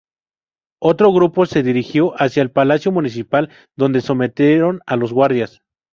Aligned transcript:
Otro 0.81 1.13
grupo 1.13 1.45
se 1.45 1.61
dirigió 1.61 2.13
hacia 2.19 2.41
el 2.41 2.49
Palacio 2.49 2.91
Municipal 2.91 3.51
donde 3.77 4.01
sometieron 4.01 4.79
a 4.87 4.95
los 4.95 5.13
guardias. 5.13 5.61